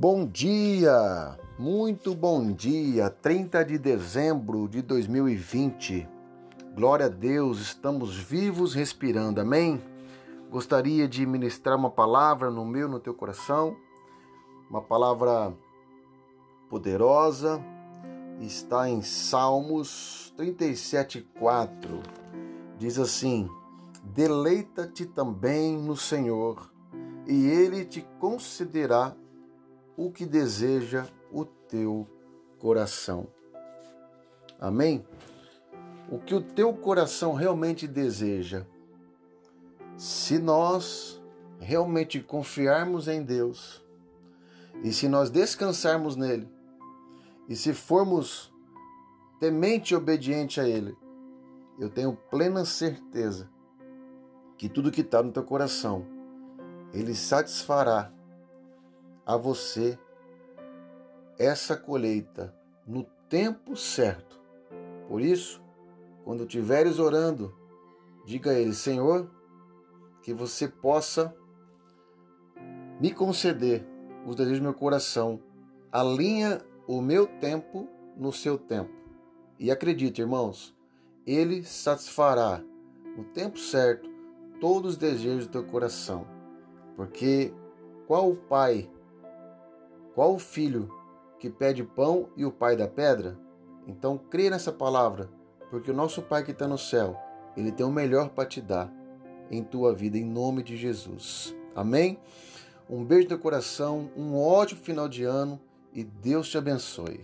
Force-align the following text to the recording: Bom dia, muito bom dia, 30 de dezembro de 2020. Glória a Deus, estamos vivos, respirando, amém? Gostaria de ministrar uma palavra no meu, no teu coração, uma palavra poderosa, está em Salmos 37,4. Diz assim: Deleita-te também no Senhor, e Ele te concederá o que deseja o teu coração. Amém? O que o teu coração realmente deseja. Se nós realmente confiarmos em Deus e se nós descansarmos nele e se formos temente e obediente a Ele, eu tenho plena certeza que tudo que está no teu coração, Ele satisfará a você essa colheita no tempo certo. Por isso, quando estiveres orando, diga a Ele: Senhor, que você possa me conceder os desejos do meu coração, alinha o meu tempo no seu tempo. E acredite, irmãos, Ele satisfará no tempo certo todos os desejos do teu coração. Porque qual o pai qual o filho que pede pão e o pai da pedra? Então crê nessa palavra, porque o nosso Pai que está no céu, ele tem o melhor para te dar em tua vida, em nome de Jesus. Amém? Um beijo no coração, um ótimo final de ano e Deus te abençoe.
Bom 0.00 0.24
dia, 0.24 1.38
muito 1.58 2.14
bom 2.14 2.50
dia, 2.50 3.10
30 3.10 3.62
de 3.66 3.76
dezembro 3.76 4.66
de 4.66 4.80
2020. 4.80 6.08
Glória 6.74 7.04
a 7.04 7.08
Deus, 7.10 7.60
estamos 7.60 8.16
vivos, 8.16 8.72
respirando, 8.72 9.42
amém? 9.42 9.78
Gostaria 10.50 11.06
de 11.06 11.26
ministrar 11.26 11.76
uma 11.76 11.90
palavra 11.90 12.50
no 12.50 12.64
meu, 12.64 12.88
no 12.88 12.98
teu 12.98 13.12
coração, 13.12 13.76
uma 14.70 14.80
palavra 14.80 15.52
poderosa, 16.70 17.62
está 18.40 18.88
em 18.88 19.02
Salmos 19.02 20.32
37,4. 20.38 22.00
Diz 22.78 22.98
assim: 22.98 23.50
Deleita-te 24.02 25.04
também 25.04 25.76
no 25.76 25.94
Senhor, 25.94 26.72
e 27.26 27.46
Ele 27.46 27.84
te 27.84 28.00
concederá 28.18 29.14
o 30.00 30.10
que 30.10 30.24
deseja 30.24 31.06
o 31.30 31.44
teu 31.44 32.08
coração. 32.58 33.26
Amém? 34.58 35.04
O 36.10 36.18
que 36.18 36.34
o 36.34 36.40
teu 36.40 36.72
coração 36.72 37.34
realmente 37.34 37.86
deseja. 37.86 38.64
Se 39.98 40.38
nós 40.38 41.22
realmente 41.58 42.18
confiarmos 42.18 43.08
em 43.08 43.22
Deus 43.22 43.84
e 44.82 44.90
se 44.90 45.06
nós 45.06 45.28
descansarmos 45.28 46.16
nele 46.16 46.48
e 47.46 47.54
se 47.54 47.74
formos 47.74 48.50
temente 49.38 49.92
e 49.92 49.96
obediente 49.98 50.62
a 50.62 50.66
Ele, 50.66 50.96
eu 51.78 51.90
tenho 51.90 52.16
plena 52.30 52.64
certeza 52.64 53.50
que 54.56 54.66
tudo 54.66 54.90
que 54.90 55.02
está 55.02 55.22
no 55.22 55.30
teu 55.30 55.44
coração, 55.44 56.06
Ele 56.90 57.14
satisfará 57.14 58.10
a 59.30 59.36
você 59.36 59.96
essa 61.38 61.76
colheita 61.76 62.52
no 62.84 63.04
tempo 63.28 63.76
certo. 63.76 64.40
Por 65.06 65.20
isso, 65.20 65.62
quando 66.24 66.42
estiveres 66.42 66.98
orando, 66.98 67.54
diga 68.26 68.50
a 68.50 68.58
Ele: 68.58 68.74
Senhor, 68.74 69.30
que 70.20 70.34
você 70.34 70.66
possa 70.66 71.32
me 73.00 73.12
conceder 73.14 73.86
os 74.26 74.34
desejos 74.34 74.58
do 74.58 74.64
meu 74.64 74.74
coração, 74.74 75.40
alinha 75.92 76.60
o 76.88 77.00
meu 77.00 77.28
tempo 77.28 77.88
no 78.16 78.32
seu 78.32 78.58
tempo. 78.58 78.90
E 79.60 79.70
acredite, 79.70 80.20
irmãos, 80.20 80.74
Ele 81.24 81.62
satisfará 81.62 82.60
no 83.16 83.22
tempo 83.26 83.60
certo 83.60 84.10
todos 84.60 84.94
os 84.94 84.96
desejos 84.96 85.46
do 85.46 85.52
teu 85.52 85.64
coração. 85.64 86.26
Porque 86.96 87.54
qual 88.08 88.28
o 88.28 88.36
pai 88.36 88.90
qual 90.20 90.34
o 90.34 90.38
filho 90.38 90.94
que 91.38 91.48
pede 91.48 91.82
pão 91.82 92.28
e 92.36 92.44
o 92.44 92.52
pai 92.52 92.76
da 92.76 92.86
pedra? 92.86 93.38
Então 93.86 94.18
crê 94.18 94.50
nessa 94.50 94.70
palavra, 94.70 95.30
porque 95.70 95.90
o 95.90 95.94
nosso 95.94 96.20
Pai 96.20 96.44
que 96.44 96.50
está 96.50 96.68
no 96.68 96.76
céu, 96.76 97.16
ele 97.56 97.72
tem 97.72 97.86
o 97.86 97.90
melhor 97.90 98.28
para 98.28 98.46
te 98.46 98.60
dar 98.60 98.92
em 99.50 99.64
tua 99.64 99.94
vida, 99.94 100.18
em 100.18 100.24
nome 100.26 100.62
de 100.62 100.76
Jesus. 100.76 101.56
Amém? 101.74 102.18
Um 102.86 103.02
beijo 103.02 103.30
no 103.30 103.38
coração, 103.38 104.10
um 104.14 104.36
ótimo 104.36 104.82
final 104.82 105.08
de 105.08 105.24
ano 105.24 105.58
e 105.90 106.04
Deus 106.04 106.50
te 106.50 106.58
abençoe. 106.58 107.22